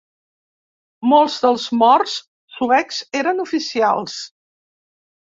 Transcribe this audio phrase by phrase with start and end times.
[1.11, 2.17] Molts dels morts
[2.57, 4.21] suecs eren oficials.